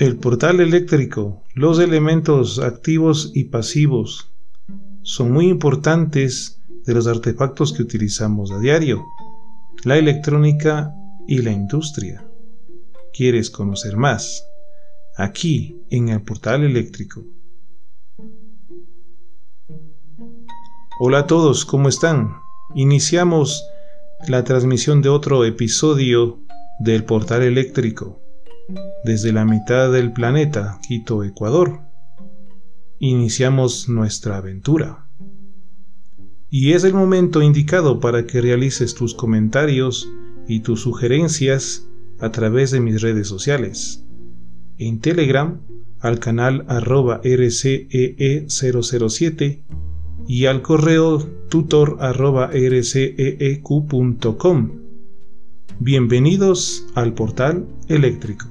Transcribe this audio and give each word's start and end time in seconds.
El 0.00 0.16
portal 0.16 0.60
eléctrico, 0.60 1.44
los 1.52 1.78
elementos 1.78 2.58
activos 2.58 3.32
y 3.34 3.44
pasivos 3.44 4.32
son 5.02 5.30
muy 5.30 5.48
importantes 5.48 6.62
de 6.86 6.94
los 6.94 7.06
artefactos 7.06 7.74
que 7.74 7.82
utilizamos 7.82 8.50
a 8.50 8.58
diario, 8.58 9.04
la 9.84 9.98
electrónica 9.98 10.94
y 11.28 11.42
la 11.42 11.52
industria. 11.52 12.26
¿Quieres 13.12 13.50
conocer 13.50 13.98
más? 13.98 14.42
Aquí 15.18 15.82
en 15.90 16.08
el 16.08 16.22
portal 16.22 16.64
eléctrico. 16.64 17.22
Hola 20.98 21.18
a 21.18 21.26
todos, 21.26 21.66
¿cómo 21.66 21.90
están? 21.90 22.36
Iniciamos 22.74 23.62
la 24.28 24.44
transmisión 24.44 25.02
de 25.02 25.10
otro 25.10 25.44
episodio 25.44 26.38
del 26.78 27.04
portal 27.04 27.42
eléctrico 27.42 28.19
desde 29.04 29.32
la 29.32 29.44
mitad 29.44 29.92
del 29.92 30.12
planeta, 30.12 30.78
Quito, 30.86 31.24
Ecuador. 31.24 31.80
Iniciamos 32.98 33.88
nuestra 33.88 34.36
aventura. 34.36 35.06
Y 36.48 36.72
es 36.72 36.84
el 36.84 36.94
momento 36.94 37.42
indicado 37.42 37.98
para 38.00 38.26
que 38.26 38.40
realices 38.40 38.94
tus 38.94 39.14
comentarios 39.14 40.08
y 40.48 40.60
tus 40.60 40.82
sugerencias 40.82 41.86
a 42.18 42.32
través 42.32 42.70
de 42.70 42.80
mis 42.80 43.00
redes 43.00 43.28
sociales. 43.28 44.04
En 44.78 45.00
Telegram 45.00 45.60
al 46.00 46.18
canal 46.18 46.64
arroba 46.68 47.22
rcee007 47.22 49.62
y 50.26 50.46
al 50.46 50.62
correo 50.62 51.18
tutor 51.48 51.98
rceeq.com. 52.00 53.10
Bienvenidos 55.78 56.86
al 56.94 57.12
portal 57.14 57.68
eléctrico. 57.88 58.46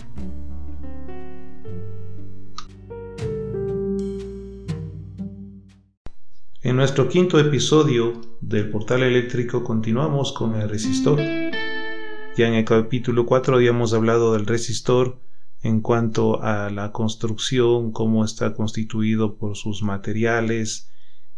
Nuestro 6.80 7.10
quinto 7.10 7.38
episodio 7.42 8.22
del 8.40 8.70
portal 8.70 9.04
eléctrico 9.04 9.66
continuamos 9.66 10.32
con 10.32 10.56
el 10.56 10.70
resistor. 10.70 11.20
Ya 11.20 12.48
en 12.48 12.54
el 12.54 12.64
capítulo 12.64 13.26
4 13.26 13.58
habíamos 13.58 13.94
hablado 13.94 14.32
del 14.32 14.46
resistor 14.46 15.20
en 15.62 15.82
cuanto 15.82 16.42
a 16.42 16.70
la 16.70 16.94
construcción, 16.94 17.92
cómo 17.92 18.24
está 18.24 18.54
constituido 18.54 19.36
por 19.36 19.58
sus 19.58 19.84
materiales, 19.84 20.90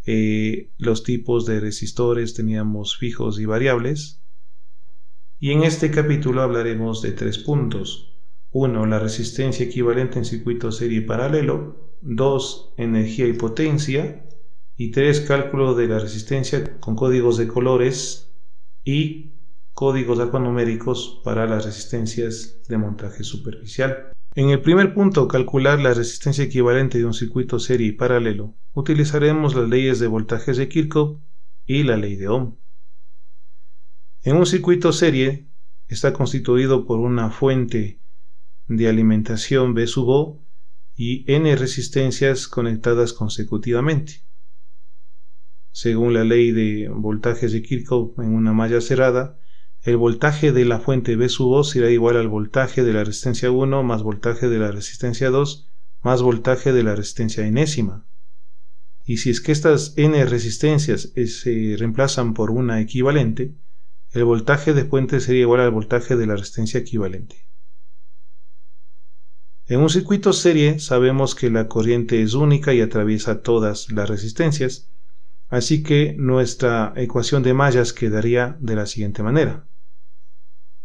eh, 0.06 0.70
los 0.78 1.02
tipos 1.02 1.48
de 1.48 1.60
resistores 1.60 2.36
teníamos 2.36 2.96
fijos 2.96 3.40
y 3.40 3.46
variables. 3.46 4.22
Y 5.40 5.54
en 5.54 5.64
este 5.64 5.90
capítulo 5.90 6.44
hablaremos 6.44 7.02
de 7.02 7.14
tres 7.14 7.40
puntos. 7.40 8.14
1. 8.52 8.86
La 8.86 9.00
resistencia 9.00 9.66
equivalente 9.66 10.20
en 10.20 10.26
circuito 10.26 10.72
serie 10.72 11.02
paralelo. 11.02 11.98
2. 12.04 12.76
Energía 12.78 13.26
y 13.26 13.34
potencia 13.34 14.28
y 14.78 14.92
tres 14.92 15.22
cálculo 15.22 15.76
de 15.76 15.88
la 15.88 16.00
resistencia 16.00 16.80
con 16.80 16.96
códigos 16.96 17.38
de 17.38 17.48
colores 17.48 18.34
y 18.84 19.34
códigos 19.74 20.20
alfanuméricos 20.20 21.22
para 21.24 21.48
las 21.48 21.66
resistencias 21.66 22.62
de 22.68 22.78
montaje 22.78 23.24
superficial. 23.24 24.12
En 24.34 24.50
el 24.50 24.62
primer 24.62 24.94
punto, 24.94 25.28
calcular 25.28 25.80
la 25.80 25.94
resistencia 25.94 26.44
equivalente 26.44 26.98
de 26.98 27.06
un 27.06 27.14
circuito 27.14 27.60
serie 27.60 27.88
y 27.88 27.92
paralelo, 27.92 28.56
utilizaremos 28.74 29.56
las 29.56 29.68
leyes 29.68 30.00
de 30.00 30.08
voltajes 30.08 30.58
de 30.58 30.70
Kirchhoff 30.70 31.20
y 31.66 31.84
la 31.84 31.98
ley 31.98 32.16
de 32.16 32.30
Ohm. 32.30 32.56
En 34.24 34.38
un 34.38 34.46
circuito 34.46 34.94
serie 34.94 35.48
está 35.88 36.14
constituido 36.14 36.86
por 36.86 37.00
una 37.00 37.30
fuente 37.32 38.00
de 38.68 38.88
alimentación 38.88 39.74
B 39.74 39.88
sub 39.88 40.10
O 40.10 40.46
y 40.96 41.26
n 41.32 41.54
resistencias 41.56 42.48
conectadas 42.48 43.14
consecutivamente. 43.14 44.24
Según 45.72 46.14
la 46.14 46.24
ley 46.24 46.52
de 46.52 46.90
voltajes 46.90 47.52
de 47.54 47.62
Kirchhoff 47.62 48.20
en 48.20 48.34
una 48.34 48.54
malla 48.54 48.82
cerrada, 48.82 49.40
el 49.84 49.98
voltaje 49.98 50.52
de 50.52 50.66
la 50.66 50.80
fuente 50.80 51.16
B 51.16 51.28
sub 51.30 51.52
O 51.52 51.64
será 51.64 51.90
igual 51.90 52.18
al 52.18 52.28
voltaje 52.28 52.84
de 52.84 52.94
la 52.94 53.04
resistencia 53.04 53.50
1 53.52 53.82
más 53.84 54.04
voltaje 54.04 54.48
de 54.50 54.60
la 54.60 54.72
resistencia 54.72 55.30
2 55.30 55.70
más 56.04 56.22
voltaje 56.22 56.74
de 56.74 56.84
la 56.84 56.96
resistencia 56.96 57.46
enésima. 57.46 58.06
Y 59.06 59.18
si 59.18 59.30
es 59.30 59.42
que 59.42 59.52
estas 59.52 59.94
n 59.98 60.26
resistencias 60.26 61.14
se 61.16 61.76
reemplazan 61.78 62.34
por 62.34 62.52
una 62.52 62.80
equivalente, 62.80 63.56
el 64.12 64.26
voltaje 64.26 64.74
de 64.74 64.86
fuente 64.86 65.20
sería 65.20 65.42
igual 65.42 65.62
al 65.62 65.72
voltaje 65.72 66.16
de 66.16 66.28
la 66.28 66.36
resistencia 66.36 66.80
equivalente. 66.80 67.48
En 69.68 69.80
un 69.80 69.90
circuito 69.90 70.34
serie 70.34 70.80
sabemos 70.80 71.34
que 71.34 71.50
la 71.50 71.68
corriente 71.68 72.22
es 72.22 72.34
única 72.34 72.74
y 72.74 72.82
atraviesa 72.82 73.42
todas 73.42 73.90
las 73.92 74.10
resistencias, 74.10 74.90
Así 75.52 75.84
que 75.84 76.16
nuestra 76.18 76.94
ecuación 76.96 77.44
de 77.44 77.54
mallas 77.54 77.92
quedaría 77.92 78.58
de 78.62 78.74
la 78.78 78.86
siguiente 78.86 79.22
manera. 79.22 79.68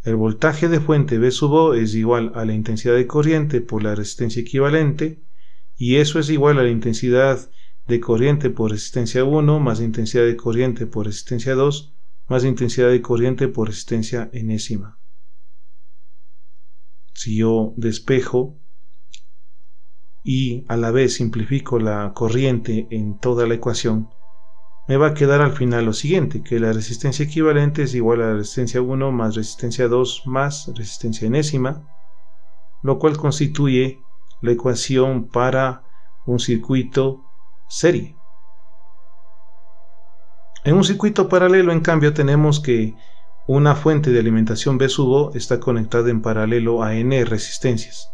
El 0.03 0.17
voltaje 0.17 0.69
de 0.69 0.81
fuente 0.81 1.19
B 1.19 1.31
sub 1.31 1.53
O 1.53 1.75
es 1.75 1.95
igual 1.95 2.33
a 2.35 2.45
la 2.45 2.53
intensidad 2.53 2.97
de 2.97 3.07
corriente 3.07 3.61
por 3.61 3.85
la 3.85 3.95
resistencia 3.95 4.43
equivalente 4.43 5.23
y 5.77 5.97
eso 5.97 6.19
es 6.19 6.31
igual 6.31 6.59
a 6.59 6.65
la 6.65 6.71
intensidad 6.71 7.49
de 7.87 8.01
corriente 8.01 8.51
por 8.51 8.73
resistencia 8.73 9.23
1 9.25 9.61
más 9.61 9.81
intensidad 9.81 10.25
de 10.25 10.37
corriente 10.37 10.87
por 10.87 11.07
resistencia 11.07 11.55
2 11.55 11.95
más 12.27 12.45
intensidad 12.45 12.91
de 12.91 13.03
corriente 13.03 13.47
por 13.47 13.69
resistencia 13.69 14.31
enésima. 14.33 14.99
Si 17.15 17.37
yo 17.37 17.73
despejo 17.77 18.59
y 20.25 20.65
a 20.67 20.77
la 20.77 20.91
vez 20.91 21.15
simplifico 21.15 21.79
la 21.79 22.13
corriente 22.15 22.89
en 22.91 23.21
toda 23.21 23.47
la 23.47 23.55
ecuación, 23.55 24.09
me 24.89 24.97
va 24.97 25.09
a 25.09 25.15
quedar 25.15 25.41
al 25.41 25.53
final 25.53 25.85
lo 25.85 25.93
siguiente, 25.93 26.43
que 26.43 26.61
la 26.61 26.73
resistencia 26.73 27.25
equivalente 27.25 27.83
es 27.83 27.95
igual 27.95 28.23
a 28.23 28.29
la 28.29 28.35
resistencia 28.35 28.81
1 28.81 29.13
más 29.13 29.35
resistencia 29.35 29.89
2 29.89 30.23
más 30.27 30.71
resistencia 30.77 31.27
enésima, 31.27 31.83
lo 32.83 32.99
cual 32.99 33.17
constituye 33.17 34.01
la 34.43 34.53
ecuación 34.53 35.29
para 35.29 35.83
un 36.25 36.39
circuito 36.39 37.25
serie. 37.69 38.17
En 40.65 40.75
un 40.75 40.85
circuito 40.85 41.29
paralelo, 41.29 41.73
en 41.73 41.81
cambio, 41.81 42.13
tenemos 42.13 42.61
que 42.61 42.95
una 43.47 43.77
fuente 43.77 44.11
de 44.11 44.19
alimentación 44.19 44.79
B 44.79 44.89
sub 44.89 45.09
O 45.09 45.33
está 45.35 45.61
conectada 45.61 46.11
en 46.11 46.23
paralelo 46.23 46.83
a 46.83 46.95
N 46.97 47.25
resistencias. 47.25 48.11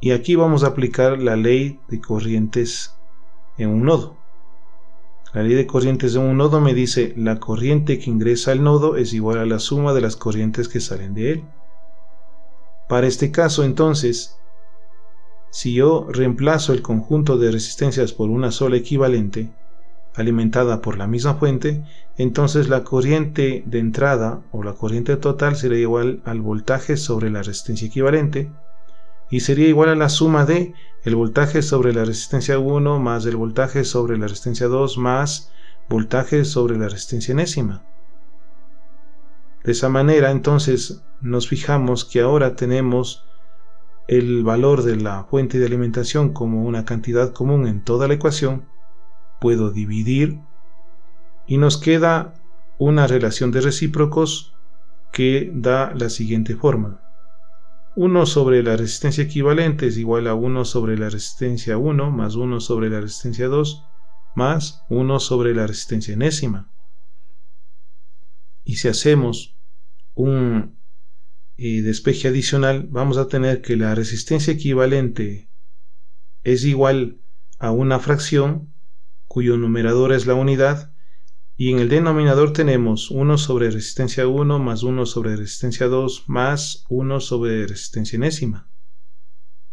Y 0.00 0.12
aquí 0.12 0.36
vamos 0.36 0.62
a 0.62 0.68
aplicar 0.68 1.20
la 1.20 1.34
ley 1.34 1.80
de 1.88 2.00
corrientes 2.00 2.94
en 3.56 3.70
un 3.70 3.82
nodo. 3.82 4.17
La 5.34 5.42
ley 5.42 5.54
de 5.54 5.66
corrientes 5.66 6.14
de 6.14 6.18
un 6.20 6.38
nodo 6.38 6.60
me 6.60 6.72
dice 6.72 7.12
la 7.16 7.38
corriente 7.38 7.98
que 7.98 8.10
ingresa 8.10 8.52
al 8.52 8.62
nodo 8.62 8.96
es 8.96 9.12
igual 9.12 9.38
a 9.38 9.46
la 9.46 9.58
suma 9.58 9.92
de 9.92 10.00
las 10.00 10.16
corrientes 10.16 10.68
que 10.68 10.80
salen 10.80 11.14
de 11.14 11.32
él. 11.32 11.44
Para 12.88 13.06
este 13.06 13.30
caso 13.30 13.62
entonces, 13.64 14.38
si 15.50 15.74
yo 15.74 16.06
reemplazo 16.10 16.72
el 16.72 16.80
conjunto 16.80 17.36
de 17.36 17.50
resistencias 17.50 18.12
por 18.12 18.30
una 18.30 18.50
sola 18.50 18.76
equivalente, 18.76 19.50
alimentada 20.14 20.80
por 20.80 20.96
la 20.96 21.06
misma 21.06 21.34
fuente, 21.34 21.84
entonces 22.16 22.70
la 22.70 22.82
corriente 22.82 23.62
de 23.66 23.78
entrada 23.78 24.40
o 24.50 24.62
la 24.62 24.72
corriente 24.72 25.16
total 25.16 25.56
será 25.56 25.76
igual 25.76 26.22
al 26.24 26.40
voltaje 26.40 26.96
sobre 26.96 27.30
la 27.30 27.42
resistencia 27.42 27.86
equivalente 27.86 28.50
y 29.30 29.40
sería 29.40 29.68
igual 29.68 29.90
a 29.90 29.94
la 29.94 30.08
suma 30.08 30.44
de 30.44 30.74
el 31.04 31.14
voltaje 31.14 31.62
sobre 31.62 31.92
la 31.92 32.04
resistencia 32.04 32.58
1 32.58 32.98
más 32.98 33.26
el 33.26 33.36
voltaje 33.36 33.84
sobre 33.84 34.18
la 34.18 34.26
resistencia 34.26 34.68
2 34.68 34.98
más 34.98 35.52
voltaje 35.88 36.44
sobre 36.44 36.76
la 36.76 36.88
resistencia 36.88 37.32
enésima. 37.32 37.84
De 39.64 39.72
esa 39.72 39.88
manera 39.88 40.30
entonces 40.30 41.02
nos 41.20 41.48
fijamos 41.48 42.04
que 42.04 42.20
ahora 42.20 42.56
tenemos 42.56 43.24
el 44.06 44.42
valor 44.42 44.82
de 44.82 44.96
la 44.96 45.24
fuente 45.24 45.58
de 45.58 45.66
alimentación 45.66 46.32
como 46.32 46.64
una 46.64 46.84
cantidad 46.84 47.32
común 47.32 47.66
en 47.66 47.84
toda 47.84 48.08
la 48.08 48.14
ecuación, 48.14 48.66
puedo 49.40 49.70
dividir 49.70 50.40
y 51.46 51.58
nos 51.58 51.76
queda 51.76 52.34
una 52.78 53.06
relación 53.06 53.50
de 53.50 53.60
recíprocos 53.60 54.54
que 55.12 55.50
da 55.52 55.92
la 55.94 56.10
siguiente 56.10 56.54
forma. 56.54 57.00
1 58.00 58.26
sobre 58.26 58.62
la 58.62 58.76
resistencia 58.76 59.24
equivalente 59.24 59.88
es 59.88 59.98
igual 59.98 60.28
a 60.28 60.34
1 60.34 60.64
sobre 60.64 60.96
la 60.96 61.10
resistencia 61.10 61.78
1 61.78 62.12
más 62.12 62.36
1 62.36 62.60
sobre 62.60 62.90
la 62.90 63.00
resistencia 63.00 63.48
2 63.48 63.84
más 64.36 64.84
1 64.88 65.18
sobre 65.18 65.52
la 65.52 65.66
resistencia 65.66 66.14
enésima. 66.14 66.70
Y 68.62 68.76
si 68.76 68.86
hacemos 68.86 69.56
un 70.14 70.78
eh, 71.56 71.82
despeje 71.82 72.28
adicional, 72.28 72.86
vamos 72.88 73.18
a 73.18 73.26
tener 73.26 73.62
que 73.62 73.74
la 73.76 73.96
resistencia 73.96 74.52
equivalente 74.52 75.50
es 76.44 76.64
igual 76.64 77.18
a 77.58 77.72
una 77.72 77.98
fracción 77.98 78.72
cuyo 79.26 79.56
numerador 79.56 80.12
es 80.12 80.24
la 80.24 80.34
unidad 80.34 80.92
y 81.60 81.72
en 81.72 81.80
el 81.80 81.88
denominador 81.88 82.52
tenemos 82.52 83.10
1 83.10 83.36
sobre 83.36 83.68
resistencia 83.68 84.28
1 84.28 84.60
más 84.60 84.84
1 84.84 85.06
sobre 85.06 85.34
resistencia 85.34 85.88
2 85.88 86.28
más 86.28 86.84
1 86.88 87.18
sobre 87.18 87.66
resistencia 87.66 88.16
enésima. 88.16 88.70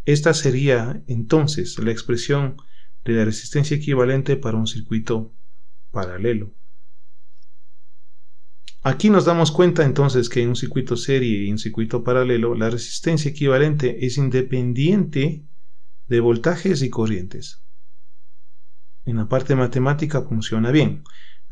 Esta 0.03 0.33
sería 0.33 1.03
entonces 1.05 1.77
la 1.77 1.91
expresión 1.91 2.57
de 3.05 3.13
la 3.13 3.25
resistencia 3.25 3.77
equivalente 3.77 4.35
para 4.35 4.57
un 4.57 4.65
circuito 4.65 5.31
paralelo. 5.91 6.51
Aquí 8.81 9.11
nos 9.11 9.25
damos 9.25 9.51
cuenta 9.51 9.85
entonces 9.85 10.27
que 10.27 10.41
en 10.41 10.49
un 10.49 10.55
circuito 10.55 10.97
serie 10.97 11.43
y 11.43 11.47
en 11.47 11.53
un 11.53 11.59
circuito 11.59 12.03
paralelo 12.03 12.55
la 12.55 12.71
resistencia 12.71 13.29
equivalente 13.29 14.07
es 14.07 14.17
independiente 14.17 15.43
de 16.07 16.19
voltajes 16.19 16.81
y 16.81 16.89
corrientes. 16.89 17.61
En 19.05 19.17
la 19.17 19.29
parte 19.29 19.55
matemática 19.55 20.23
funciona 20.23 20.71
bien, 20.71 21.03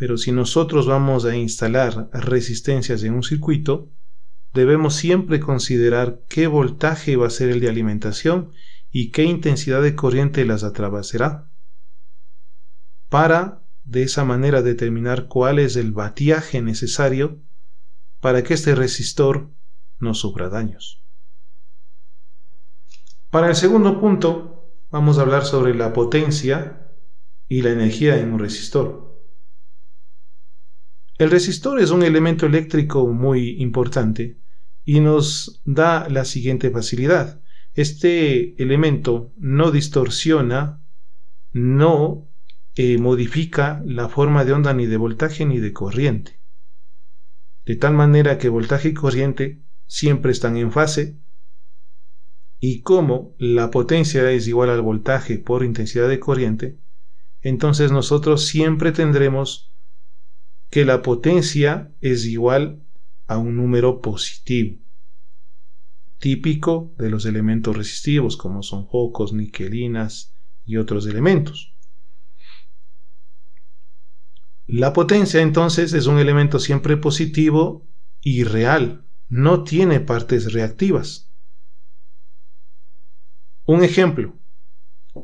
pero 0.03 0.17
si 0.17 0.33
nosotros 0.33 0.85
vamos 0.85 1.23
a 1.23 1.33
instalar 1.33 2.09
resistencias 2.11 3.03
en 3.03 3.13
un 3.13 3.23
circuito, 3.23 3.89
debemos 4.53 4.95
siempre 4.95 5.39
considerar 5.39 6.19
qué 6.27 6.47
voltaje 6.47 7.15
va 7.15 7.27
a 7.27 7.29
ser 7.29 7.51
el 7.51 7.61
de 7.61 7.69
alimentación 7.69 8.51
y 8.91 9.11
qué 9.11 9.23
intensidad 9.23 9.81
de 9.81 9.95
corriente 9.95 10.43
las 10.43 10.65
atravesará, 10.65 11.49
para 13.07 13.61
de 13.85 14.03
esa 14.03 14.25
manera 14.25 14.61
determinar 14.61 15.29
cuál 15.29 15.57
es 15.57 15.77
el 15.77 15.93
batiaje 15.93 16.61
necesario 16.61 17.39
para 18.19 18.43
que 18.43 18.55
este 18.55 18.75
resistor 18.75 19.51
no 19.99 20.15
sufra 20.15 20.49
daños. 20.49 21.01
Para 23.29 23.47
el 23.47 23.55
segundo 23.55 24.01
punto, 24.01 24.69
vamos 24.91 25.17
a 25.17 25.21
hablar 25.21 25.45
sobre 25.45 25.73
la 25.73 25.93
potencia 25.93 26.91
y 27.47 27.61
la 27.61 27.69
energía 27.69 28.19
en 28.19 28.33
un 28.33 28.39
resistor. 28.39 29.12
El 31.17 31.29
resistor 31.29 31.79
es 31.79 31.91
un 31.91 32.03
elemento 32.03 32.45
eléctrico 32.45 33.07
muy 33.07 33.61
importante 33.61 34.37
y 34.83 34.99
nos 34.99 35.61
da 35.63 36.09
la 36.09 36.25
siguiente 36.25 36.71
facilidad. 36.71 37.41
Este 37.75 38.61
elemento 38.61 39.31
no 39.37 39.71
distorsiona, 39.71 40.81
no 41.51 42.27
eh, 42.75 42.97
modifica 42.97 43.83
la 43.85 44.09
forma 44.09 44.43
de 44.45 44.53
onda 44.53 44.73
ni 44.73 44.87
de 44.87 44.97
voltaje 44.97 45.45
ni 45.45 45.59
de 45.59 45.71
corriente. 45.71 46.39
De 47.65 47.75
tal 47.75 47.93
manera 47.93 48.37
que 48.37 48.49
voltaje 48.49 48.89
y 48.89 48.93
corriente 48.93 49.61
siempre 49.85 50.31
están 50.31 50.57
en 50.57 50.71
fase 50.71 51.19
y 52.59 52.81
como 52.81 53.35
la 53.37 53.69
potencia 53.71 54.29
es 54.31 54.47
igual 54.47 54.69
al 54.69 54.81
voltaje 54.81 55.37
por 55.37 55.63
intensidad 55.63 56.09
de 56.09 56.19
corriente, 56.19 56.79
entonces 57.41 57.91
nosotros 57.91 58.45
siempre 58.45 58.91
tendremos 58.91 59.72
que 60.73 60.85
la 60.85 61.03
potencia 61.03 61.93
es 62.01 62.25
igual 62.25 62.81
a 63.27 63.37
un 63.37 63.57
número 63.57 64.01
positivo, 64.01 64.79
típico 66.17 66.95
de 66.97 67.11
los 67.11 67.27
elementos 67.27 67.77
resistivos 67.77 68.37
como 68.37 68.63
son 68.63 68.87
focos, 68.89 69.33
niquelinas 69.33 70.33
y 70.65 70.77
otros 70.77 71.05
elementos. 71.05 71.75
La 74.65 74.93
potencia 74.93 75.43
entonces 75.43 75.93
es 75.93 76.07
un 76.07 76.17
elemento 76.17 76.57
siempre 76.57 76.97
positivo 76.97 77.85
y 78.19 78.43
real, 78.43 79.05
no 79.29 79.63
tiene 79.63 79.99
partes 79.99 80.53
reactivas. 80.53 81.29
Un 83.65 83.83
ejemplo, 83.83 84.39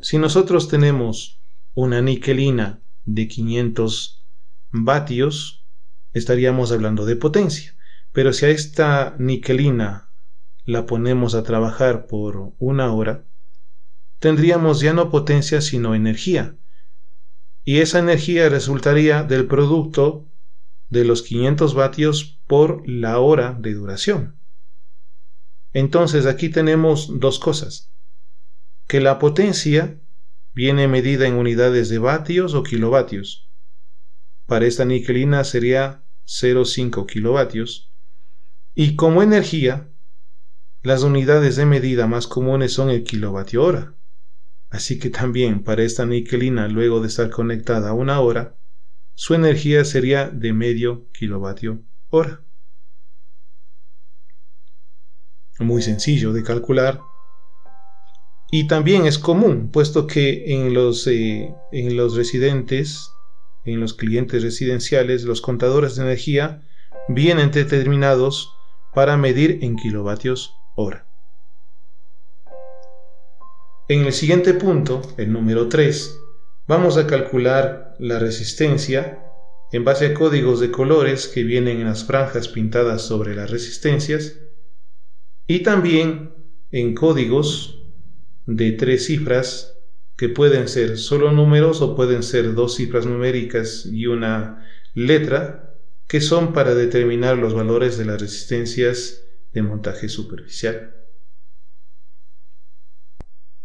si 0.04 0.20
nosotros 0.20 0.68
tenemos 0.68 1.42
una 1.74 2.04
niquelina 2.04 2.84
de 3.06 3.28
500 3.28 4.19
vatios, 4.72 5.66
estaríamos 6.14 6.72
hablando 6.72 7.06
de 7.06 7.16
potencia. 7.16 7.76
Pero 8.12 8.34
si 8.34 8.46
a 8.46 8.50
esta 8.50 9.16
niquelina 9.20 10.10
la 10.66 10.86
ponemos 10.86 11.36
a 11.36 11.44
trabajar 11.44 12.08
por 12.08 12.54
una 12.60 12.94
hora, 12.94 13.24
tendríamos 14.20 14.82
ya 14.82 14.94
no 14.94 15.10
potencia 15.10 15.62
sino 15.62 15.96
energía, 15.96 16.56
y 17.64 17.80
esa 17.80 18.00
energía 18.00 18.50
resultaría 18.50 19.24
del 19.24 19.46
producto 19.46 20.28
de 20.90 21.06
los 21.06 21.22
500 21.22 21.76
vatios 21.76 22.40
por 22.48 22.88
la 22.90 23.20
hora 23.20 23.56
de 23.60 23.74
duración. 23.74 24.40
Entonces 25.74 26.26
aquí 26.26 26.50
tenemos 26.50 27.20
dos 27.20 27.38
cosas. 27.38 27.92
Que 28.88 29.00
la 29.00 29.20
potencia 29.20 30.00
viene 30.56 30.88
medida 30.88 31.28
en 31.28 31.36
unidades 31.36 31.90
de 31.90 32.00
vatios 32.00 32.56
o 32.56 32.64
kilovatios. 32.64 33.49
Para 34.50 34.66
esta 34.66 34.84
niquelina 34.84 35.44
sería 35.44 36.04
0,5 36.26 37.06
kilovatios. 37.06 37.94
Y 38.74 38.96
como 38.96 39.22
energía, 39.22 39.90
las 40.82 41.04
unidades 41.04 41.56
de 41.56 41.68
medida 41.68 42.08
más 42.08 42.26
comunes 42.26 42.74
son 42.74 42.90
el 42.90 43.04
kilovatio 43.04 43.64
hora. 43.64 43.94
Así 44.72 44.98
que 44.98 45.12
también 45.12 45.64
para 45.64 45.84
esta 45.84 46.08
niquelina, 46.08 46.68
luego 46.68 47.00
de 47.00 47.10
estar 47.10 47.30
conectada 47.30 47.94
una 47.94 48.22
hora, 48.22 48.58
su 49.14 49.36
energía 49.36 49.86
sería 49.86 50.30
de 50.32 50.52
medio 50.52 51.12
kilovatio 51.12 51.84
hora. 52.10 52.42
Muy 55.60 55.84
sencillo 55.84 56.34
de 56.34 56.42
calcular. 56.42 57.02
Y 58.50 58.66
también 58.66 59.06
es 59.06 59.20
común, 59.20 59.70
puesto 59.70 60.08
que 60.08 60.56
en 60.56 60.74
los, 60.74 61.06
eh, 61.06 61.54
en 61.72 61.96
los 61.96 62.16
residentes, 62.16 63.12
en 63.74 63.80
los 63.80 63.94
clientes 63.94 64.44
residenciales, 64.44 65.24
los 65.24 65.42
contadores 65.42 65.96
de 65.96 66.04
energía 66.04 66.62
vienen 67.08 67.52
determinados 67.52 68.54
para 68.94 69.18
medir 69.18 69.60
en 69.62 69.76
kilovatios 69.76 70.54
hora. 70.76 71.08
En 73.88 74.06
el 74.06 74.14
siguiente 74.14 74.54
punto, 74.54 75.02
el 75.18 75.34
número 75.34 75.68
3, 75.68 76.20
vamos 76.68 76.98
a 76.98 77.08
calcular 77.08 77.96
la 78.00 78.20
resistencia 78.20 79.26
en 79.72 79.84
base 79.84 80.08
a 80.08 80.14
códigos 80.14 80.60
de 80.60 80.72
colores 80.72 81.28
que 81.28 81.44
vienen 81.44 81.80
en 81.80 81.88
las 81.88 82.04
franjas 82.04 82.48
pintadas 82.48 83.02
sobre 83.02 83.36
las 83.36 83.50
resistencias 83.50 84.40
y 85.48 85.60
también 85.64 86.34
en 86.72 86.94
códigos 86.94 87.84
de 88.46 88.72
tres 88.74 89.06
cifras 89.06 89.79
que 90.20 90.28
pueden 90.28 90.68
ser 90.68 90.98
solo 90.98 91.32
números 91.32 91.82
o 91.82 91.96
pueden 91.96 92.24
ser 92.24 92.54
dos 92.54 92.76
cifras 92.76 93.06
numéricas 93.06 93.86
y 93.86 94.06
una 94.06 94.68
letra 94.94 95.78
que 96.10 96.20
son 96.20 96.52
para 96.52 96.76
determinar 96.76 97.38
los 97.38 97.54
valores 97.54 97.98
de 97.98 98.04
las 98.04 98.20
resistencias 98.20 99.24
de 99.54 99.62
montaje 99.62 100.10
superficial. 100.10 100.94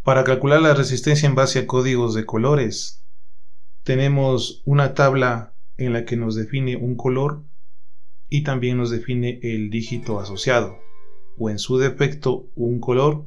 Para 0.04 0.22
calcular 0.22 0.62
la 0.62 0.74
resistencia 0.74 1.28
en 1.28 1.34
base 1.34 1.58
a 1.58 1.66
códigos 1.66 2.14
de 2.14 2.24
colores, 2.24 3.04
tenemos 3.82 4.62
una 4.64 4.94
tabla 4.94 5.54
en 5.76 5.92
la 5.92 6.04
que 6.04 6.16
nos 6.16 6.36
define 6.36 6.76
un 6.76 6.94
color 6.94 7.42
y 8.28 8.44
también 8.44 8.76
nos 8.76 8.90
define 8.90 9.40
el 9.42 9.70
dígito 9.70 10.20
asociado, 10.20 10.78
o 11.36 11.50
en 11.50 11.58
su 11.58 11.78
defecto 11.78 12.46
un 12.54 12.78
color 12.78 13.26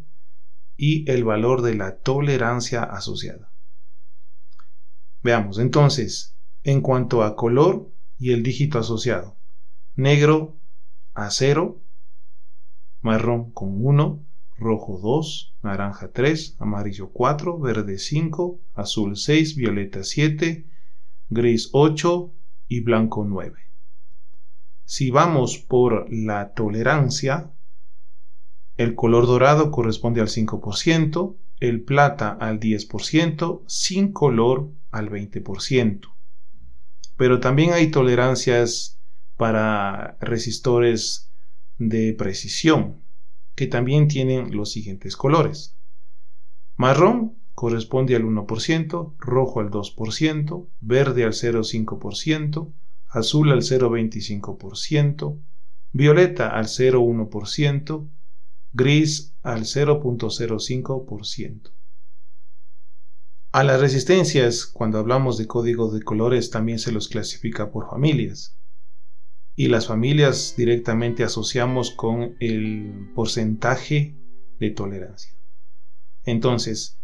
y 0.77 1.09
el 1.11 1.23
valor 1.23 1.63
de 1.63 1.75
la 1.75 1.97
tolerancia 1.97 2.83
asociada. 2.83 3.51
Veamos 5.23 5.57
entonces, 5.57 6.35
en 6.63 6.81
cuanto 6.81 7.23
a 7.23 7.35
color 7.35 7.91
y 8.19 8.31
el 8.31 8.43
dígito 8.43 8.79
asociado, 8.79 9.35
negro 9.95 10.55
a 11.15 11.31
0, 11.31 11.81
marrón 13.01 13.51
con 13.51 13.83
1, 13.83 14.23
rojo 14.57 14.99
2, 15.01 15.55
naranja 15.63 16.11
3, 16.11 16.57
amarillo 16.59 17.09
4, 17.09 17.59
verde 17.59 17.97
5, 17.97 18.59
azul 18.75 19.17
6, 19.17 19.55
violeta 19.55 20.03
7, 20.03 20.65
gris 21.29 21.69
8 21.73 22.33
y 22.67 22.81
blanco 22.81 23.25
9. 23.25 23.57
Si 24.85 25.11
vamos 25.11 25.57
por 25.57 26.07
la 26.11 26.53
tolerancia, 26.53 27.51
el 28.77 28.93
color 28.95 29.25
dorado 29.25 29.71
corresponde 29.71 30.21
al 30.21 30.27
5%, 30.27 31.35
el 31.59 31.81
plata 31.83 32.29
al 32.29 32.59
10%, 32.59 33.63
sin 33.67 34.13
color 34.13 34.69
al 34.91 35.09
20%. 35.09 36.01
Pero 37.17 37.39
también 37.39 37.73
hay 37.73 37.89
tolerancias 37.89 38.99
para 39.35 40.17
resistores 40.21 41.31
de 41.77 42.13
precisión, 42.13 43.01
que 43.55 43.65
también 43.65 44.07
tienen 44.07 44.55
los 44.55 44.71
siguientes 44.71 45.17
colores. 45.17 45.75
Marrón 46.75 47.39
corresponde 47.55 48.15
al 48.15 48.23
1%, 48.23 49.15
rojo 49.17 49.59
al 49.59 49.71
2%, 49.71 50.69
verde 50.79 51.23
al 51.23 51.33
0,5%, 51.33 52.73
azul 53.07 53.51
al 53.51 53.61
0,25%, 53.63 55.41
violeta 55.91 56.49
al 56.49 56.65
0,1%, 56.65 58.09
gris 58.77 59.33
al 59.41 59.61
0,05%. 59.61 61.71
A 63.51 63.63
las 63.63 63.81
resistencias, 63.81 64.67
cuando 64.67 64.99
hablamos 64.99 65.39
de 65.39 65.47
códigos 65.47 65.93
de 65.93 66.03
colores, 66.03 66.51
también 66.51 66.77
se 66.77 66.91
los 66.91 67.07
clasifica 67.07 67.71
por 67.71 67.89
familias 67.89 68.55
y 69.55 69.69
las 69.69 69.87
familias 69.87 70.53
directamente 70.55 71.23
asociamos 71.23 71.89
con 71.89 72.35
el 72.39 73.09
porcentaje 73.15 74.15
de 74.59 74.69
tolerancia. 74.69 75.33
Entonces, 76.23 76.99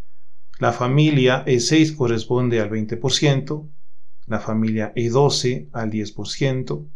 la 0.59 0.71
familia 0.71 1.43
E6 1.45 1.95
corresponde 1.95 2.61
al 2.61 2.69
20%, 2.69 3.67
la 4.27 4.39
familia 4.39 4.93
E12 4.93 5.69
al 5.73 5.89
10%, 5.89 6.87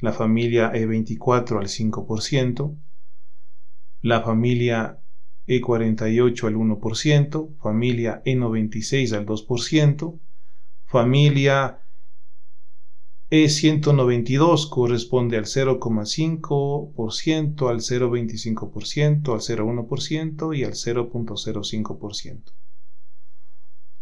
la 0.00 0.14
familia 0.14 0.72
E24 0.72 1.58
al 1.58 1.68
5%, 1.68 2.76
la 4.00 4.22
familia 4.22 5.02
E48 5.46 6.46
al 6.46 6.54
1%, 6.54 7.58
familia 7.58 8.22
E96 8.24 9.12
al 9.12 9.26
2%, 9.26 10.18
familia 10.86 11.82
E192 13.30 14.68
corresponde 14.68 15.36
al 15.36 15.46
0,5%, 15.46 17.68
al 17.68 17.80
0,25%, 17.80 19.32
al 19.32 19.40
0,1% 19.40 20.56
y 20.56 20.62
al 20.64 20.74
0,05%. 20.74 22.52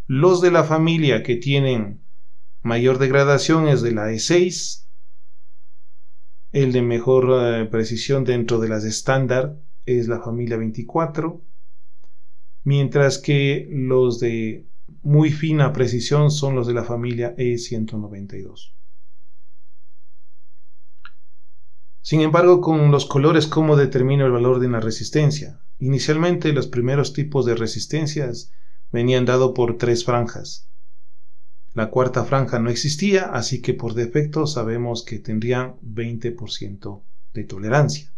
Los 0.07 0.43
de 0.43 0.51
la 0.51 0.65
familia 0.65 1.23
que 1.23 1.37
tienen 1.37 2.03
mayor 2.63 2.99
degradación 2.99 3.69
es 3.69 3.81
de 3.81 3.93
la 3.93 4.11
E6, 4.11 4.85
el 6.53 6.73
de 6.73 6.83
mejor 6.83 7.31
eh, 7.33 7.65
precisión 7.65 8.25
dentro 8.25 8.61
de 8.61 8.69
las 8.69 8.85
estándar 8.85 9.64
es 9.87 10.09
la 10.09 10.21
familia 10.21 10.57
24, 10.57 11.43
mientras 12.65 13.19
que 13.19 13.69
los 13.71 14.21
de 14.21 14.67
muy 15.03 15.31
fina 15.31 15.73
precisión 15.73 16.31
son 16.31 16.55
los 16.55 16.67
de 16.67 16.75
la 16.75 16.85
familia 16.85 17.35
E192. 17.37 18.73
Sin 22.01 22.21
embargo, 22.21 22.61
con 22.61 22.91
los 22.91 23.07
colores, 23.07 23.47
¿cómo 23.47 23.77
determino 23.77 24.27
el 24.27 24.33
valor 24.33 24.61
de 24.61 24.67
una 24.67 24.81
resistencia? 24.81 25.61
Inicialmente, 25.79 26.53
los 26.53 26.67
primeros 26.67 27.13
tipos 27.15 27.47
de 27.47 27.55
resistencias 27.55 28.53
venían 28.93 29.25
dado 29.25 29.55
por 29.55 29.79
tres 29.79 30.05
franjas. 30.05 30.69
La 31.73 31.91
cuarta 31.91 32.25
franja 32.25 32.59
no 32.59 32.71
existía, 32.71 33.25
así 33.33 33.61
que 33.61 33.75
por 33.75 33.95
defecto 33.95 34.47
sabemos 34.47 35.03
que 35.03 35.19
tendrían 35.19 35.77
20% 35.83 37.03
de 37.33 37.45
tolerancia. 37.45 38.14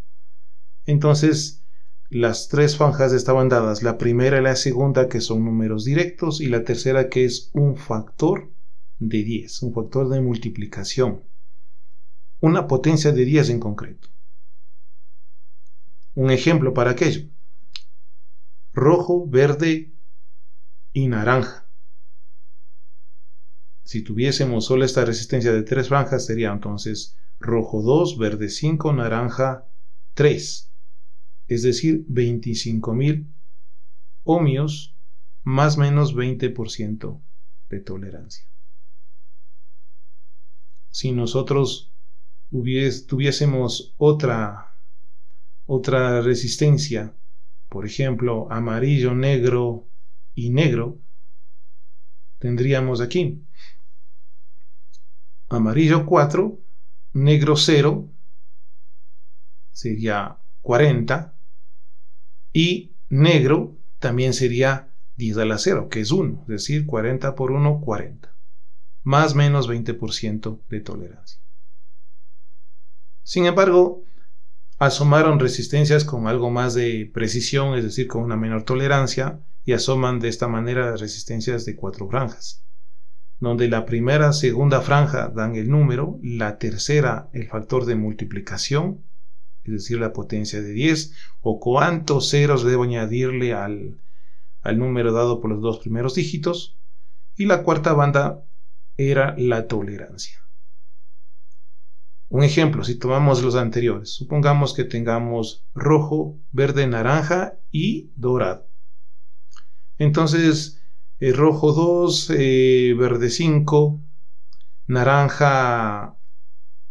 Entonces, 0.87 1.65
las 2.09 2.49
tres 2.49 2.77
franjas 2.77 3.13
estaban 3.13 3.49
dadas, 3.49 3.83
la 3.83 3.99
primera 3.99 4.39
y 4.39 4.43
la 4.43 4.55
segunda 4.55 5.09
que 5.09 5.21
son 5.21 5.45
números 5.45 5.85
directos 5.85 6.41
y 6.41 6.47
la 6.47 6.63
tercera 6.63 7.09
que 7.09 7.25
es 7.25 7.51
un 7.53 7.77
factor 7.77 8.53
de 9.01 9.25
10, 9.25 9.63
un 9.63 9.75
factor 9.75 10.09
de 10.09 10.21
multiplicación, 10.21 11.25
una 12.41 12.69
potencia 12.69 13.11
de 13.11 13.25
10 13.25 13.51
en 13.51 13.61
concreto. 13.61 14.09
Un 16.15 16.31
ejemplo 16.31 16.73
para 16.73 16.93
aquello. 16.93 17.29
Rojo, 18.73 19.27
verde 19.29 19.93
y 20.93 21.09
naranja. 21.09 21.69
Si 23.83 24.03
tuviésemos 24.03 24.67
solo 24.67 24.85
esta 24.85 25.05
resistencia 25.05 25.53
de 25.53 25.63
tres 25.63 25.89
franjas 25.89 26.25
sería 26.25 26.53
entonces 26.53 27.17
rojo 27.41 27.83
2, 27.83 28.19
verde 28.19 28.49
5, 28.49 28.93
naranja 28.93 29.67
3 30.15 30.67
es 31.49 31.63
decir, 31.63 32.07
25.000 32.09 33.27
ohmios 34.25 34.97
más 35.43 35.79
menos 35.79 36.15
20% 36.15 37.21
de 37.71 37.81
tolerancia. 37.81 38.47
Si 40.91 41.13
nosotros 41.13 41.93
tuviésemos 42.51 43.95
otra, 43.97 44.75
otra 45.67 46.21
resistencia, 46.23 47.15
por 47.69 47.87
ejemplo, 47.87 48.49
amarillo, 48.51 49.15
negro 49.15 49.87
y 50.35 50.51
negro, 50.51 50.99
tendríamos 52.39 53.01
aquí 53.01 53.43
amarillo 55.49 56.07
4, 56.07 56.59
negro 57.13 57.57
0, 57.57 58.09
sería 59.73 60.39
40, 60.63 61.36
y 62.57 62.97
negro 63.11 63.77
también 63.99 64.33
sería 64.33 64.89
10 65.17 65.37
a 65.37 65.45
la 65.45 65.59
0, 65.59 65.89
que 65.91 66.01
es 66.01 66.11
1, 66.11 66.45
es 66.45 66.49
decir, 66.49 66.87
40 66.87 67.35
por 67.35 67.53
1, 67.53 67.83
40. 67.83 68.35
Más 69.03 69.35
menos 69.35 69.69
20% 69.69 70.61
de 70.71 70.81
tolerancia. 70.81 71.39
Sin 73.23 73.45
embargo, 73.45 74.05
asomaron 74.79 75.39
resistencias 75.39 76.07
con 76.07 76.29
algo 76.29 76.51
más 76.51 76.73
de 76.73 77.11
precisión, 77.13 77.77
es 77.77 77.85
decir, 77.85 78.07
con 78.07 78.23
una 78.23 78.39
menor 78.39 78.63
tolerancia, 78.63 79.39
y 79.67 79.75
asoman 79.75 80.19
de 80.19 80.31
esta 80.31 80.49
manera 80.49 80.97
resistencias 80.97 81.67
de 81.67 81.77
cuatro 81.77 82.09
franjas, 82.09 82.65
donde 83.39 83.69
la 83.69 83.85
primera, 83.85 84.33
segunda 84.33 84.81
franja 84.81 85.29
dan 85.29 85.57
el 85.57 85.69
número, 85.69 86.19
la 86.23 86.57
tercera 86.57 87.29
el 87.35 87.49
factor 87.49 87.85
de 87.85 87.97
multiplicación 87.97 89.03
es 89.67 89.83
decir, 89.83 89.99
la 89.99 90.13
potencia 90.13 90.61
de 90.61 90.73
10, 90.73 91.13
o 91.43 91.61
cuántos 91.61 92.31
ceros 92.31 92.65
debo 92.65 92.85
añadirle 92.85 93.53
al, 93.53 93.99
al 94.63 94.79
número 94.79 95.13
dado 95.13 95.41
por 95.41 95.51
los 95.51 95.61
dos 95.61 95.79
primeros 95.79 96.15
dígitos, 96.15 96.77
y 97.37 97.47
la 97.47 97.63
cuarta 97.63 97.93
banda 97.93 98.43
era 98.97 99.35
la 99.37 99.67
tolerancia. 99.67 100.41
Un 102.29 102.43
ejemplo, 102.43 102.83
si 102.83 102.97
tomamos 102.97 103.43
los 103.43 103.55
anteriores, 103.55 104.11
supongamos 104.11 104.75
que 104.75 104.85
tengamos 104.85 105.65
rojo, 105.75 106.37
verde, 106.51 106.87
naranja 106.87 107.55
y 107.71 108.11
dorado. 108.17 108.67
Entonces, 109.99 110.83
eh, 111.21 111.33
rojo 111.33 111.73
2, 111.73 112.31
eh, 112.37 112.95
verde 112.99 113.31
5, 113.31 114.01
naranja 114.89 116.17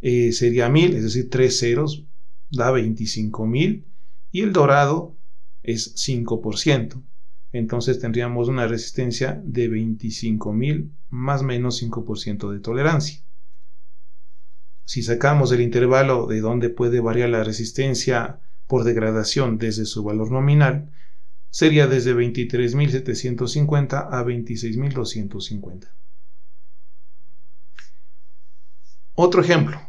eh, 0.02 0.32
sería 0.32 0.70
1000, 0.70 0.96
es 0.96 1.04
decir, 1.04 1.30
3 1.30 1.60
ceros, 1.60 2.06
da 2.50 2.72
25.000 2.72 3.84
y 4.32 4.42
el 4.42 4.54
dorado 4.54 5.16
es 5.64 5.96
5%. 5.96 7.02
Entonces 7.52 8.00
tendríamos 8.00 8.48
una 8.50 8.68
resistencia 8.68 9.42
de 9.44 9.70
25.000 9.70 10.92
más 11.10 11.44
menos 11.44 11.82
5% 11.82 12.52
de 12.52 12.60
tolerancia. 12.60 13.22
Si 14.84 15.02
sacamos 15.04 15.52
el 15.52 15.62
intervalo 15.62 16.28
de 16.28 16.42
donde 16.42 16.70
puede 16.70 17.00
variar 17.00 17.30
la 17.30 17.44
resistencia 17.44 18.40
por 18.68 18.84
degradación 18.84 19.58
desde 19.58 19.86
su 19.86 20.04
valor 20.04 20.32
nominal, 20.32 20.92
sería 21.50 21.88
desde 21.88 22.14
23.750 22.14 24.10
a 24.12 24.24
26.250. 24.24 25.88
Otro 29.14 29.42
ejemplo 29.42 29.80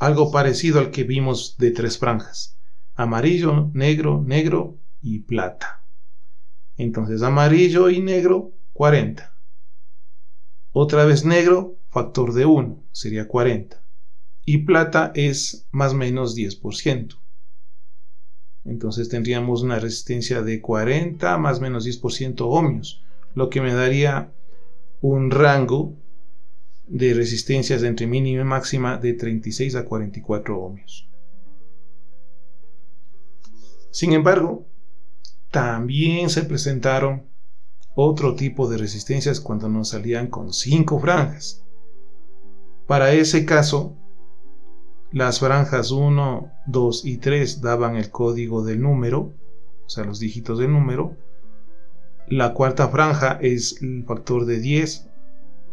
algo 0.00 0.32
parecido 0.32 0.80
al 0.80 0.90
que 0.90 1.04
vimos 1.04 1.56
de 1.58 1.70
tres 1.70 1.98
franjas, 1.98 2.58
amarillo, 2.94 3.70
negro, 3.74 4.24
negro 4.26 4.78
y 5.02 5.20
plata. 5.20 5.84
Entonces 6.78 7.22
amarillo 7.22 7.90
y 7.90 8.00
negro, 8.00 8.52
40. 8.72 9.36
Otra 10.72 11.04
vez 11.04 11.26
negro, 11.26 11.76
factor 11.90 12.32
de 12.32 12.46
1, 12.46 12.82
sería 12.92 13.28
40. 13.28 13.82
Y 14.46 14.58
plata 14.58 15.12
es 15.14 15.68
más 15.70 15.92
o 15.92 15.96
menos 15.96 16.34
10%. 16.34 17.18
Entonces 18.64 19.10
tendríamos 19.10 19.62
una 19.62 19.78
resistencia 19.78 20.40
de 20.40 20.62
40 20.62 21.36
más 21.36 21.58
o 21.58 21.60
menos 21.60 21.86
10% 21.86 22.40
ohmios, 22.46 23.02
lo 23.34 23.50
que 23.50 23.60
me 23.60 23.74
daría 23.74 24.32
un 25.02 25.30
rango 25.30 25.94
de 26.90 27.14
resistencias 27.14 27.84
entre 27.84 28.08
mínima 28.08 28.42
y 28.42 28.44
máxima 28.44 28.98
de 28.98 29.14
36 29.14 29.76
a 29.76 29.84
44 29.84 30.58
ohmios. 30.58 31.08
Sin 33.92 34.12
embargo, 34.12 34.66
también 35.52 36.30
se 36.30 36.42
presentaron 36.42 37.26
otro 37.94 38.34
tipo 38.34 38.68
de 38.68 38.76
resistencias 38.76 39.40
cuando 39.40 39.68
nos 39.68 39.90
salían 39.90 40.26
con 40.26 40.52
5 40.52 40.98
franjas. 40.98 41.64
Para 42.88 43.12
ese 43.12 43.44
caso, 43.44 43.96
las 45.12 45.38
franjas 45.38 45.92
1, 45.92 46.52
2 46.66 47.04
y 47.04 47.18
3 47.18 47.60
daban 47.60 47.94
el 47.94 48.10
código 48.10 48.64
del 48.64 48.80
número, 48.82 49.32
o 49.86 49.88
sea, 49.88 50.04
los 50.04 50.18
dígitos 50.18 50.58
del 50.58 50.72
número. 50.72 51.16
La 52.28 52.52
cuarta 52.52 52.88
franja 52.88 53.38
es 53.40 53.80
el 53.80 54.04
factor 54.04 54.44
de 54.44 54.58
10 54.58 55.09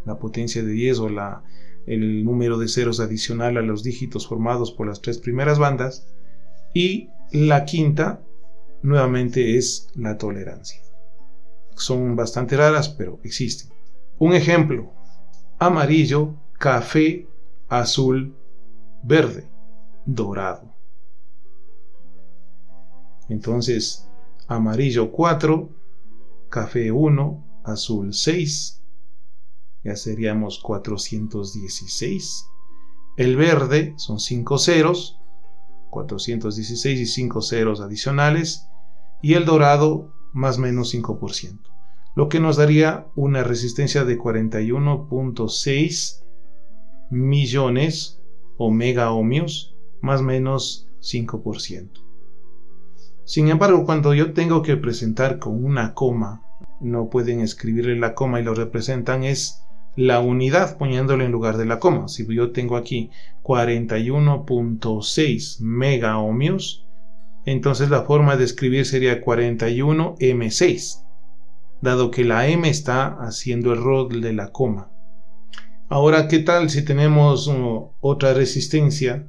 la 0.07 0.17
potencia 0.17 0.63
de 0.63 0.71
10 0.71 0.99
o 0.99 1.09
la, 1.09 1.43
el 1.85 2.23
número 2.23 2.57
de 2.57 2.67
ceros 2.67 2.99
adicional 2.99 3.57
a 3.57 3.61
los 3.61 3.83
dígitos 3.83 4.27
formados 4.27 4.71
por 4.71 4.87
las 4.87 5.01
tres 5.01 5.19
primeras 5.19 5.59
bandas. 5.59 6.07
Y 6.73 7.09
la 7.31 7.65
quinta, 7.65 8.21
nuevamente, 8.81 9.57
es 9.57 9.89
la 9.95 10.17
tolerancia. 10.17 10.81
Son 11.75 12.15
bastante 12.15 12.57
raras, 12.57 12.89
pero 12.89 13.19
existen. 13.23 13.69
Un 14.17 14.33
ejemplo, 14.33 14.91
amarillo, 15.59 16.33
café, 16.57 17.27
azul, 17.67 18.33
verde, 19.03 19.47
dorado. 20.05 20.73
Entonces, 23.29 24.07
amarillo 24.47 25.11
4, 25.11 25.69
café 26.49 26.91
1, 26.91 27.61
azul 27.65 28.13
6, 28.13 28.76
ya 29.87 29.95
seríamos 29.95 30.59
416. 30.59 32.49
El 33.15 33.37
verde 33.37 33.93
son 33.95 34.19
5 34.19 34.57
ceros, 34.57 35.17
416 35.91 36.99
y 36.99 37.05
5 37.05 37.41
ceros 37.41 37.79
adicionales, 37.79 38.67
y 39.21 39.35
el 39.35 39.45
dorado 39.45 40.11
más 40.33 40.57
o 40.57 40.61
menos 40.61 40.93
5%, 40.93 41.61
lo 42.15 42.27
que 42.27 42.41
nos 42.41 42.57
daría 42.57 43.07
una 43.15 43.43
resistencia 43.43 44.03
de 44.03 44.19
41.6 44.19 46.23
millones 47.09 48.21
o 48.57 48.69
mega 48.69 49.11
ohmios, 49.11 49.73
más 50.01 50.19
o 50.19 50.25
menos 50.25 50.89
5%. 50.99 52.03
Sin 53.23 53.47
embargo, 53.47 53.85
cuando 53.85 54.13
yo 54.13 54.33
tengo 54.33 54.63
que 54.63 54.75
presentar 54.75 55.39
con 55.39 55.63
una 55.63 55.93
coma, 55.93 56.43
no 56.81 57.09
pueden 57.09 57.39
escribirle 57.39 57.97
la 57.97 58.15
coma 58.15 58.41
y 58.41 58.43
lo 58.43 58.53
representan 58.53 59.23
es 59.23 59.63
la 59.97 60.21
unidad 60.21 60.77
poniéndolo 60.77 61.25
en 61.25 61.31
lugar 61.31 61.57
de 61.57 61.65
la 61.65 61.79
coma. 61.79 62.07
Si 62.07 62.23
yo 62.33 62.51
tengo 62.51 62.77
aquí 62.77 63.09
41.6 63.41 65.59
mega 65.59 66.19
ohmios, 66.19 66.87
entonces 67.45 67.89
la 67.89 68.03
forma 68.03 68.37
de 68.37 68.43
escribir 68.43 68.85
sería 68.85 69.23
41M6, 69.23 71.03
dado 71.81 72.11
que 72.11 72.25
la 72.25 72.47
M 72.47 72.69
está 72.69 73.17
haciendo 73.19 73.73
el 73.73 73.81
rol 73.81 74.21
de 74.21 74.33
la 74.33 74.51
coma. 74.51 74.91
Ahora, 75.89 76.27
¿qué 76.27 76.37
tal 76.39 76.69
si 76.69 76.83
tenemos 76.85 77.47
uh, 77.47 77.89
otra 77.99 78.35
resistencia 78.35 79.27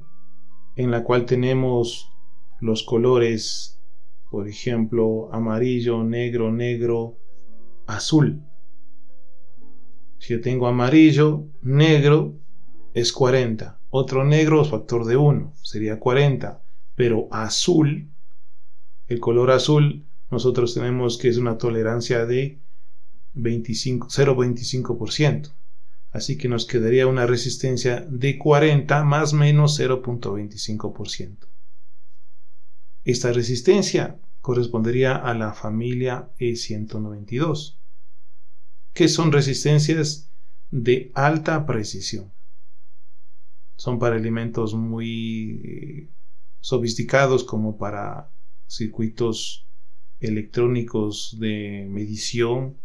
en 0.75 0.91
la 0.91 1.03
cual 1.03 1.25
tenemos 1.25 2.11
los 2.59 2.83
colores, 2.83 3.81
por 4.29 4.47
ejemplo, 4.47 5.33
amarillo, 5.33 6.03
negro, 6.03 6.51
negro, 6.51 7.17
azul? 7.87 8.43
Si 10.19 10.33
yo 10.33 10.41
tengo 10.41 10.67
amarillo, 10.67 11.45
negro, 11.61 12.35
es 12.93 13.13
40. 13.13 13.79
Otro 13.89 14.25
negro 14.25 14.61
es 14.61 14.69
factor 14.69 15.05
de 15.05 15.17
1, 15.17 15.53
sería 15.63 15.99
40. 15.99 16.61
Pero 16.95 17.27
azul, 17.31 18.09
el 19.07 19.19
color 19.19 19.49
azul, 19.51 20.05
nosotros 20.29 20.75
tenemos 20.75 21.17
que 21.17 21.29
es 21.29 21.37
una 21.37 21.57
tolerancia 21.57 22.25
de 22.25 22.59
0,25%. 23.35 25.53
Así 26.11 26.37
que 26.37 26.49
nos 26.49 26.65
quedaría 26.65 27.07
una 27.07 27.25
resistencia 27.25 28.05
de 28.07 28.37
40 28.37 29.03
más 29.05 29.33
menos 29.33 29.79
0.25%. 29.79 31.47
Esta 33.05 33.31
resistencia 33.31 34.19
correspondería 34.41 35.15
a 35.15 35.33
la 35.33 35.53
familia 35.53 36.29
E192 36.39 37.78
que 38.99 39.07
son 39.07 39.31
resistencias 39.31 40.29
de 40.71 41.09
alta 41.15 41.65
precisión. 41.65 42.33
Son 43.77 43.97
para 43.97 44.17
elementos 44.17 44.73
muy 44.73 45.61
eh, 45.63 46.09
sofisticados 46.59 47.45
como 47.45 47.77
para 47.77 48.29
circuitos 48.67 49.65
electrónicos 50.19 51.37
de 51.39 51.87
medición, 51.89 52.75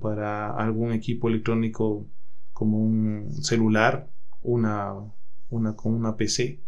para 0.00 0.56
algún 0.56 0.94
equipo 0.94 1.28
electrónico 1.28 2.06
como 2.54 2.78
un 2.78 3.30
celular, 3.42 4.08
una, 4.40 4.94
una, 5.50 5.76
con 5.76 5.92
una 5.92 6.16
PC. 6.16 6.62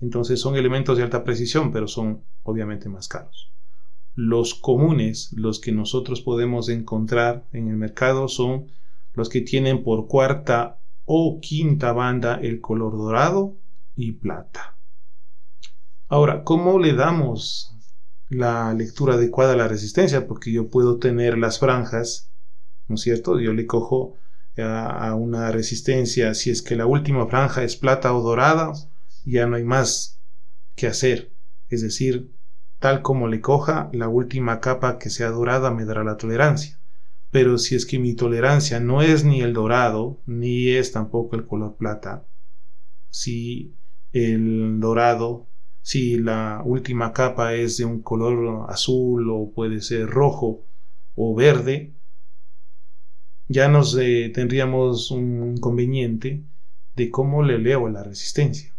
Entonces 0.00 0.38
son 0.38 0.54
elementos 0.54 0.96
de 0.96 1.02
alta 1.02 1.24
precisión, 1.24 1.72
pero 1.72 1.88
son 1.88 2.22
obviamente 2.44 2.88
más 2.88 3.08
caros. 3.08 3.55
Los 4.16 4.54
comunes, 4.54 5.32
los 5.34 5.60
que 5.60 5.70
nosotros 5.70 6.22
podemos 6.22 6.68
encontrar 6.68 7.46
en 7.52 7.68
el 7.68 7.76
mercado, 7.76 8.26
son 8.26 8.66
los 9.12 9.28
que 9.28 9.42
tienen 9.42 9.84
por 9.84 10.08
cuarta 10.08 10.80
o 11.04 11.38
quinta 11.40 11.92
banda 11.92 12.34
el 12.42 12.60
color 12.60 12.96
dorado 12.96 13.56
y 13.94 14.12
plata. 14.12 14.76
Ahora, 16.08 16.44
¿cómo 16.44 16.78
le 16.78 16.94
damos 16.94 17.72
la 18.28 18.74
lectura 18.74 19.14
adecuada 19.14 19.52
a 19.52 19.56
la 19.56 19.68
resistencia? 19.68 20.26
Porque 20.26 20.52
yo 20.52 20.68
puedo 20.68 20.98
tener 20.98 21.38
las 21.38 21.58
franjas, 21.58 22.30
¿no 22.88 22.96
es 22.96 23.02
cierto? 23.02 23.38
Yo 23.38 23.52
le 23.52 23.66
cojo 23.66 24.16
a, 24.56 25.14
una 25.14 25.50
resistencia, 25.52 26.34
si 26.34 26.50
es 26.50 26.62
que 26.62 26.76
la 26.76 26.86
última 26.86 27.26
franja 27.26 27.62
es 27.62 27.76
plata 27.76 28.14
o 28.14 28.22
dorada, 28.22 28.72
ya 29.24 29.46
no 29.46 29.56
hay 29.56 29.64
más 29.64 30.20
que 30.74 30.86
hacer. 30.86 31.32
Es 31.68 31.82
decir, 31.82 32.32
Tal 32.86 33.02
como 33.02 33.26
le 33.26 33.40
coja, 33.40 33.90
la 33.92 34.08
última 34.08 34.60
capa 34.60 34.96
que 34.96 35.10
sea 35.10 35.30
dorada 35.30 35.72
me 35.72 35.84
dará 35.84 36.04
la 36.04 36.16
tolerancia. 36.16 36.78
Pero 37.32 37.58
si 37.58 37.74
es 37.74 37.84
que 37.84 37.98
mi 37.98 38.14
tolerancia 38.14 38.78
no 38.78 39.02
es 39.02 39.24
ni 39.24 39.40
el 39.40 39.54
dorado, 39.54 40.20
ni 40.24 40.68
es 40.68 40.92
tampoco 40.92 41.34
el 41.34 41.48
color 41.48 41.74
plata, 41.74 42.28
si 43.10 43.74
el 44.12 44.78
dorado, 44.78 45.48
si 45.82 46.18
la 46.18 46.62
última 46.64 47.12
capa 47.12 47.54
es 47.54 47.76
de 47.76 47.86
un 47.86 48.02
color 48.02 48.70
azul 48.70 49.32
o 49.32 49.50
puede 49.50 49.80
ser 49.80 50.06
rojo 50.06 50.64
o 51.16 51.34
verde, 51.34 51.92
ya 53.48 53.66
nos 53.66 53.98
eh, 53.98 54.30
tendríamos 54.32 55.10
un 55.10 55.56
inconveniente 55.56 56.44
de 56.94 57.10
cómo 57.10 57.42
le 57.42 57.58
leo 57.58 57.88
la 57.88 58.04
resistencia. 58.04 58.72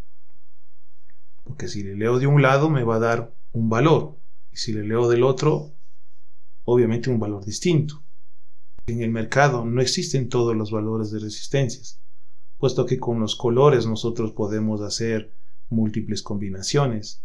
Porque 1.43 1.67
si 1.67 1.83
le 1.83 1.97
leo 1.97 2.19
de 2.19 2.27
un 2.27 2.41
lado 2.41 2.69
me 2.69 2.85
va 2.85 2.95
a 2.95 2.99
dar 2.99 3.36
un 3.57 3.69
valor. 3.69 4.17
Y 4.51 4.57
si 4.57 4.73
le 4.73 4.83
leo 4.83 5.09
del 5.09 5.23
otro, 5.23 5.73
obviamente 6.63 7.09
un 7.09 7.19
valor 7.19 7.43
distinto. 7.43 8.03
En 8.85 9.01
el 9.01 9.09
mercado 9.09 9.65
no 9.65 9.81
existen 9.81 10.29
todos 10.29 10.55
los 10.55 10.71
valores 10.71 11.11
de 11.11 11.19
resistencias, 11.19 11.99
puesto 12.57 12.85
que 12.85 12.99
con 12.99 13.19
los 13.19 13.35
colores 13.35 13.85
nosotros 13.85 14.31
podemos 14.31 14.81
hacer 14.81 15.33
múltiples 15.69 16.21
combinaciones. 16.21 17.23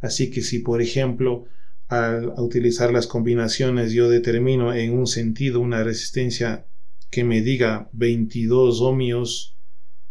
Así 0.00 0.30
que 0.30 0.42
si, 0.42 0.60
por 0.60 0.80
ejemplo, 0.80 1.46
al 1.88 2.32
utilizar 2.38 2.92
las 2.92 3.08
combinaciones 3.08 3.92
yo 3.92 4.08
determino 4.08 4.72
en 4.72 4.96
un 4.96 5.08
sentido 5.08 5.60
una 5.60 5.82
resistencia 5.82 6.66
que 7.10 7.24
me 7.24 7.40
diga 7.40 7.88
22 7.92 8.80
ohmios 8.80 9.56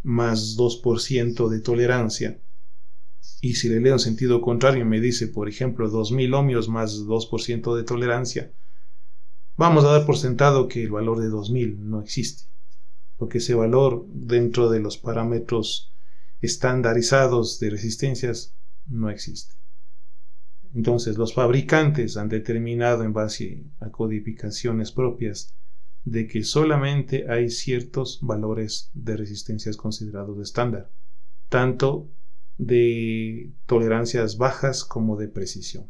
más 0.04 0.58
2% 0.58 1.48
de 1.48 1.60
tolerancia, 1.62 2.42
y 3.42 3.56
si 3.56 3.70
le 3.70 3.80
leo 3.80 3.94
en 3.94 4.00
sentido 4.00 4.42
contrario 4.42 4.82
y 4.82 4.88
me 4.88 5.00
dice, 5.00 5.28
por 5.28 5.48
ejemplo, 5.48 5.90
2000 5.90 6.34
ohmios 6.34 6.70
más 6.70 7.06
2% 7.06 7.76
de 7.76 7.84
tolerancia, 7.84 8.52
vamos 9.58 9.86
a 9.86 9.92
dar 9.92 10.06
por 10.06 10.18
sentado 10.18 10.68
que 10.68 10.84
el 10.84 10.92
valor 10.92 11.20
de 11.20 11.30
2000 11.30 11.90
no 11.90 12.02
existe, 12.02 12.44
porque 13.18 13.40
ese 13.40 13.56
valor 13.56 14.06
dentro 14.10 14.70
de 14.70 14.80
los 14.80 14.98
parámetros 14.98 15.94
estandarizados 16.42 17.60
de 17.60 17.70
resistencias 17.70 18.56
no 18.86 19.10
existe. 19.10 19.56
Entonces 20.74 21.18
los 21.18 21.34
fabricantes 21.34 22.18
han 22.18 22.30
determinado 22.30 23.04
en 23.04 23.14
base 23.14 23.64
a 23.80 23.90
codificaciones 23.90 24.92
propias 24.92 25.54
de 26.04 26.28
que 26.28 26.44
solamente 26.44 27.30
hay 27.30 27.50
ciertos 27.50 28.20
valores 28.22 28.90
de 28.94 29.18
resistencias 29.18 29.78
considerados 29.78 30.40
estándar, 30.40 30.90
tanto 31.50 32.10
de 32.60 33.54
tolerancias 33.66 34.38
bajas 34.38 34.84
como 34.84 35.16
de 35.16 35.30
precisión. 35.30 35.90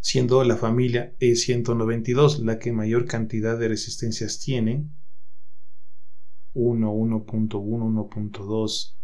Siendo 0.00 0.42
la 0.44 0.56
familia 0.56 1.14
E192 1.18 2.38
la 2.44 2.60
que 2.60 2.72
mayor 2.72 3.04
cantidad 3.06 3.58
de 3.58 3.68
resistencias 3.68 4.38
tiene, 4.38 4.86
1, 6.54 6.92
1.1, 6.92 7.50
1.2, 7.50 8.94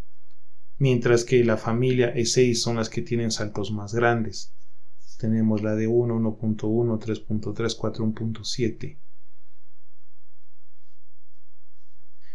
mientras 0.78 1.24
que 1.24 1.44
la 1.44 1.56
familia 1.56 2.14
E6 2.14 2.54
son 2.54 2.76
las 2.76 2.88
que 2.88 3.02
tienen 3.02 3.32
saltos 3.32 3.72
más 3.72 3.94
grandes. 3.94 4.54
Tenemos 5.18 5.62
la 5.62 5.74
de 5.74 5.88
1, 5.88 6.20
1.1, 6.20 6.98
3.3, 7.00 7.76
4, 7.76 8.06
1.7. 8.06 8.98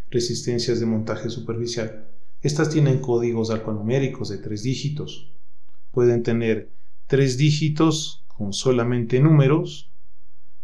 Resistencias 0.09 0.79
de 0.81 0.85
montaje 0.85 1.29
superficial. 1.29 2.18
Estas 2.41 2.69
tienen 2.69 2.99
códigos 2.99 3.49
alfanuméricos 3.49 4.29
de 4.29 4.37
tres 4.37 4.63
dígitos. 4.63 5.31
Pueden 5.91 6.23
tener 6.23 6.71
tres 7.07 7.37
dígitos 7.37 8.23
con 8.27 8.53
solamente 8.53 9.19
números 9.19 9.91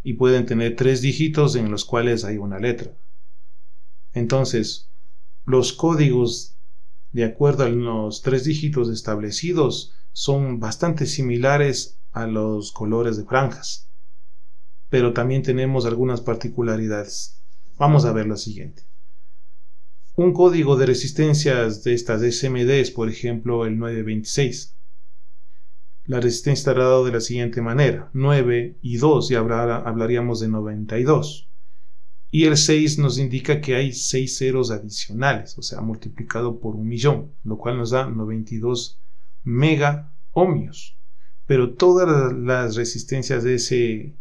y 0.03 0.13
pueden 0.13 0.45
tener 0.45 0.75
tres 0.75 1.01
dígitos 1.01 1.55
en 1.55 1.71
los 1.71 1.83
cuales 1.83 2.23
hay 2.23 2.38
una 2.38 2.59
letra. 2.59 2.93
Entonces, 4.13 4.89
los 5.45 5.73
códigos 5.73 6.55
de 7.11 7.25
acuerdo 7.25 7.63
a 7.63 7.69
los 7.69 8.21
tres 8.21 8.45
dígitos 8.45 8.89
establecidos 8.89 9.93
son 10.13 10.59
bastante 10.59 11.05
similares 11.05 11.97
a 12.13 12.25
los 12.25 12.71
colores 12.71 13.17
de 13.17 13.25
franjas. 13.25 13.89
Pero 14.89 15.11
también 15.11 15.41
tenemos 15.41 15.85
algunas 15.85 16.21
particularidades. 16.21 17.41
Vamos 17.77 18.05
a 18.05 18.13
ver 18.13 18.27
la 18.27 18.38
siguiente. 18.38 18.83
Un 20.17 20.32
código 20.32 20.78
de 20.78 20.86
resistencias 20.86 21.84
de 21.84 21.93
estas 21.93 22.21
SMDs, 22.21 22.91
por 22.91 23.10
ejemplo 23.10 23.65
el 23.65 23.78
926. 23.78 24.73
la 26.06 26.21
resistencia 26.21 26.71
estará 26.71 26.86
dado 26.86 27.04
de 27.04 27.12
la 27.12 27.19
siguiente 27.19 27.62
manera. 27.62 28.10
9 28.13 28.78
y 28.82 28.95
2, 28.95 29.32
y 29.32 29.36
hablaríamos 29.36 30.39
de 30.39 30.47
92. 30.47 31.49
Y 32.32 32.45
el 32.45 32.56
6 32.56 32.99
nos 32.99 33.17
indica 33.17 33.60
que 33.60 33.75
hay 33.75 33.91
6 33.91 34.38
ceros 34.38 34.71
adicionales, 34.71 35.58
o 35.58 35.62
sea, 35.62 35.82
multiplicado 35.82 36.60
por 36.60 36.75
un 36.75 36.88
millón, 36.88 37.34
lo 37.43 37.58
cual 37.58 37.78
nos 37.78 37.89
da 37.89 38.08
92 38.08 38.99
mega 39.43 40.13
ohmios. 40.32 40.97
Pero 41.45 41.73
todas 41.73 42.34
las 42.34 42.75
resistencias 42.78 43.43
de 43.43 43.56
ese 43.56 44.15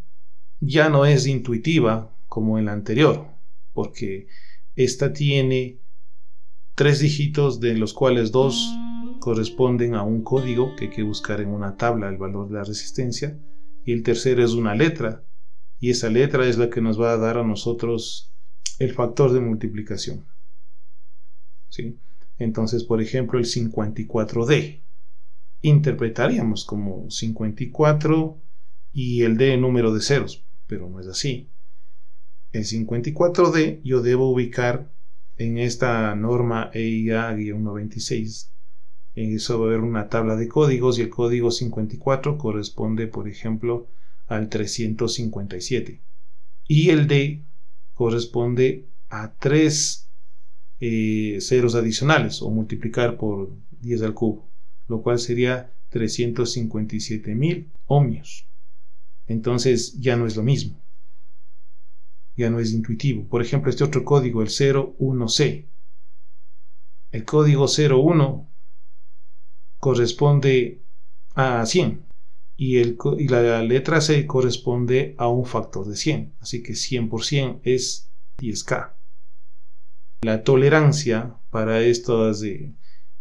ya 0.61 0.88
no 0.88 1.07
es 1.07 1.27
intuitiva 1.27 2.14
como 2.29 2.59
en 2.59 2.66
la 2.66 2.73
anterior, 2.73 3.27
porque 3.73 4.29
esta 4.77 5.12
tiene 5.12 5.81
tres 6.77 7.01
dígitos 7.01 7.59
de 7.59 7.75
los 7.75 7.94
cuales 7.94 8.31
dos 8.31 8.73
corresponden 9.18 9.94
a 9.94 10.03
un 10.05 10.23
código 10.23 10.77
que 10.77 10.85
hay 10.85 10.90
que 10.90 11.03
buscar 11.03 11.40
en 11.40 11.49
una 11.49 11.77
tabla 11.77 12.09
el 12.09 12.18
valor 12.18 12.49
de 12.49 12.55
la 12.55 12.64
resistencia 12.64 13.37
y 13.85 13.92
el 13.92 14.03
tercero 14.03 14.44
es 14.44 14.53
una 14.53 14.75
letra 14.75 15.25
y 15.81 15.90
esa 15.90 16.11
letra 16.11 16.47
es 16.47 16.59
la 16.59 16.71
que 16.71 16.81
nos 16.81 17.01
va 17.01 17.12
a 17.12 17.16
dar 17.16 17.38
a 17.38 17.44
nosotros 17.44 18.33
el 18.79 18.92
factor 18.92 19.33
de 19.33 19.40
multiplicación. 19.40 20.27
¿Sí? 21.68 21.99
Entonces, 22.38 22.85
por 22.85 23.01
ejemplo, 23.01 23.38
el 23.38 23.47
54D 23.47 24.83
interpretaríamos 25.62 26.64
como 26.64 27.11
54 27.11 28.40
y 28.92 29.22
el 29.22 29.37
D 29.37 29.57
número 29.57 29.92
de 29.94 30.01
ceros, 30.01 30.44
pero 30.66 30.88
no 30.88 31.01
es 31.01 31.07
así. 31.07 31.51
El 32.53 32.64
54D 32.64 33.81
yo 33.85 34.01
debo 34.03 34.31
ubicar 34.31 34.90
en 35.37 35.59
esta 35.59 36.14
norma 36.14 36.70
EIA-96. 36.72 38.51
En 39.14 39.35
eso 39.35 39.59
va 39.59 39.66
a 39.66 39.68
haber 39.68 39.81
una 39.81 40.09
tabla 40.09 40.37
de 40.37 40.48
códigos 40.48 40.98
y 40.98 41.03
el 41.03 41.11
código 41.11 41.51
54 41.51 42.38
corresponde, 42.38 43.07
por 43.07 43.29
ejemplo, 43.29 43.88
al 44.27 44.48
357. 44.48 46.01
Y 46.66 46.90
el 46.90 47.07
D 47.07 47.44
corresponde 47.94 48.87
a 49.09 49.35
3 49.35 50.11
eh, 50.81 51.38
ceros 51.40 51.74
adicionales 51.74 52.42
o 52.42 52.51
multiplicar 52.51 53.16
por 53.16 53.51
10 53.81 54.03
al 54.03 54.14
cubo, 54.14 54.48
lo 54.87 55.03
cual 55.03 55.18
sería 55.18 55.72
357.000 55.90 57.66
ohmios 57.87 58.47
entonces 59.28 60.00
ya 60.00 60.16
no 60.16 60.26
es 60.26 60.36
lo 60.36 60.42
mismo. 60.42 60.82
Ya 62.34 62.50
no 62.50 62.58
es 62.58 62.72
intuitivo. 62.72 63.28
Por 63.28 63.42
ejemplo, 63.42 63.70
este 63.70 63.84
otro 63.84 64.04
código, 64.04 64.42
el 64.42 64.48
01C. 64.48 65.68
El 67.10 67.24
código 67.24 67.66
01 67.66 68.48
corresponde 69.78 70.82
a 71.34 71.64
100 71.64 72.06
y, 72.56 72.78
el, 72.78 72.96
y 73.18 73.28
la 73.28 73.62
letra 73.62 74.00
C 74.00 74.26
corresponde 74.26 75.14
a 75.18 75.28
un 75.28 75.44
factor 75.44 75.86
de 75.86 75.96
100. 75.96 76.36
Así 76.40 76.62
que 76.62 76.74
100 76.74 77.08
por 77.08 77.24
100 77.24 77.60
es 77.64 78.10
10K. 78.38 78.94
La 80.22 80.42
tolerancia 80.42 81.38
para 81.50 81.82
estas 81.82 82.42
eh, 82.42 82.74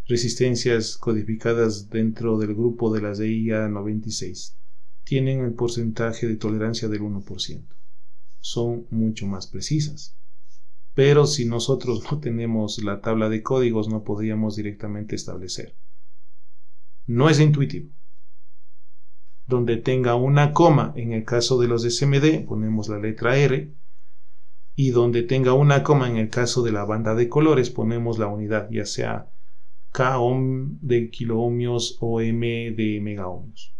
resistencias 0.06 0.96
codificadas 0.96 1.90
dentro 1.90 2.38
del 2.38 2.54
grupo 2.54 2.92
de 2.92 3.02
las 3.02 3.18
DIA 3.18 3.68
96 3.68 4.58
tienen 5.08 5.40
el 5.40 5.54
porcentaje 5.54 6.26
de 6.26 6.36
tolerancia 6.36 6.86
del 6.86 7.00
1%. 7.00 7.64
Son 8.40 8.86
mucho 8.90 9.26
más 9.26 9.46
precisas. 9.46 10.18
Pero 10.92 11.24
si 11.24 11.46
nosotros 11.46 12.04
no 12.12 12.20
tenemos 12.20 12.82
la 12.84 13.00
tabla 13.00 13.30
de 13.30 13.42
códigos 13.42 13.88
no 13.88 14.04
podríamos 14.04 14.56
directamente 14.56 15.16
establecer. 15.16 15.76
No 17.06 17.30
es 17.30 17.40
intuitivo. 17.40 17.88
Donde 19.46 19.78
tenga 19.78 20.14
una 20.14 20.52
coma, 20.52 20.92
en 20.94 21.14
el 21.14 21.24
caso 21.24 21.58
de 21.58 21.68
los 21.68 21.84
SMD, 21.84 22.44
ponemos 22.46 22.90
la 22.90 22.98
letra 22.98 23.38
R. 23.38 23.72
Y 24.76 24.90
donde 24.90 25.22
tenga 25.22 25.54
una 25.54 25.82
coma, 25.82 26.10
en 26.10 26.18
el 26.18 26.28
caso 26.28 26.62
de 26.62 26.72
la 26.72 26.84
banda 26.84 27.14
de 27.14 27.30
colores, 27.30 27.70
ponemos 27.70 28.18
la 28.18 28.26
unidad, 28.26 28.68
ya 28.70 28.84
sea 28.84 29.32
K 29.90 30.18
ohm 30.18 30.78
de 30.82 31.08
kiloohmios 31.08 31.96
o 32.02 32.20
M 32.20 32.72
de 32.72 33.00
megaohmios. 33.00 33.77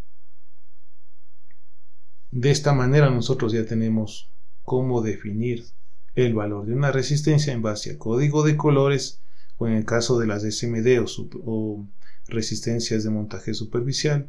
De 2.31 2.51
esta 2.51 2.75
manera 2.75 3.09
nosotros 3.11 3.53
ya 3.53 3.65
tenemos 3.65 4.31
cómo 4.63 5.01
definir 5.01 5.65
el 6.15 6.35
valor 6.35 6.67
de 6.67 6.75
una 6.75 6.93
resistencia 6.93 7.55
en 7.55 7.63
base 7.63 7.93
a 7.93 7.99
código 7.99 8.43
de 8.43 8.55
colores 8.57 9.23
o 9.57 9.67
en 9.67 9.73
el 9.75 9.87
caso 9.87 10.19
de 10.19 10.27
las 10.27 10.43
SMD 10.43 11.07
o, 11.45 11.89
resistencias 12.27 13.05
de 13.05 13.11
montaje 13.11 13.55
superficial 13.55 14.29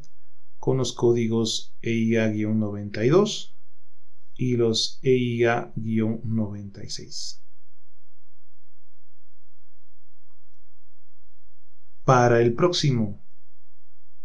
con 0.57 0.77
los 0.77 0.93
códigos 0.93 1.73
EIA-92 1.81 3.51
y 4.35 4.55
los 4.55 5.01
EIA-96. 5.03 7.41
Para 12.05 12.41
el 12.41 12.53
próximo 12.53 13.19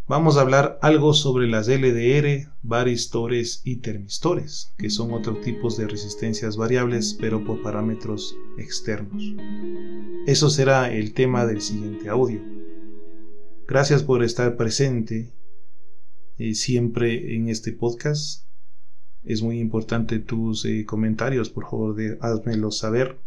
vamos 0.07 0.37
a 0.37 0.43
hablar 0.43 0.79
algo 0.83 1.15
sobre 1.15 1.47
las 1.47 1.69
LDR, 1.69 2.51
varistores 2.63 3.63
y 3.65 3.77
termistores, 3.77 4.75
que 4.77 4.91
son 4.91 5.13
otros 5.13 5.41
tipos 5.41 5.77
de 5.77 5.89
resistencias 5.89 6.57
variables, 6.57 7.17
pero 7.21 7.45
por 7.45 7.63
parámetros 7.63 8.37
externos. 8.59 9.23
Eso 10.27 10.51
será 10.51 10.93
el 10.93 11.13
tema 11.15 11.47
del 11.47 11.61
siguiente 11.61 12.09
audio. 12.09 12.41
Gracias 13.67 14.03
por 14.03 14.23
estar 14.23 14.57
presente 14.57 15.33
eh, 16.39 16.55
siempre 16.55 17.35
en 17.35 17.49
este 17.49 17.73
podcast. 17.73 18.45
Es 19.23 19.43
muy 19.43 19.59
importante 19.59 20.19
tus 20.19 20.67
eh, 20.67 20.85
comentarios, 20.85 21.49
por 21.49 21.65
favor, 21.65 21.95
de, 21.95 22.19
saber 22.71 23.24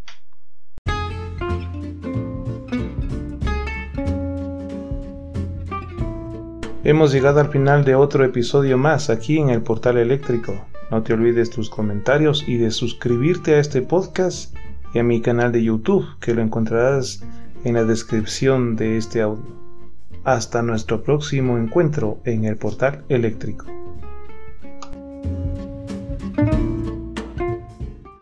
Hemos 6.87 7.11
llegado 7.11 7.41
al 7.41 7.49
final 7.49 7.83
de 7.83 7.95
otro 7.95 8.23
episodio 8.23 8.77
más 8.77 9.09
aquí 9.09 9.39
en 9.39 9.49
el 9.49 9.61
portal 9.61 9.97
eléctrico. 9.97 10.53
No 10.89 11.03
te 11.03 11.11
olvides 11.11 11.49
tus 11.49 11.69
comentarios 11.69 12.45
y 12.47 12.55
de 12.55 12.71
suscribirte 12.71 13.55
a 13.55 13.59
este 13.59 13.81
podcast 13.81 14.55
y 14.93 14.99
a 14.99 15.03
mi 15.03 15.19
canal 15.19 15.51
de 15.51 15.61
YouTube, 15.61 16.05
que 16.21 16.33
lo 16.33 16.41
encontrarás 16.41 17.25
en 17.65 17.73
la 17.73 17.83
descripción 17.83 18.77
de 18.77 18.95
este 18.95 19.21
audio. 19.21 19.43
Hasta 20.23 20.61
nuestro 20.61 21.03
próximo 21.03 21.57
encuentro 21.57 22.19
en 22.23 22.45
el 22.45 22.55
portal 22.55 23.03
eléctrico. 23.09 23.65